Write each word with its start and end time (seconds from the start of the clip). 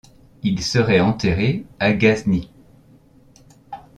Il 0.41 0.63
serait 0.63 0.99
enterré 0.99 1.63
à 1.79 1.93
Gasny. 1.93 2.49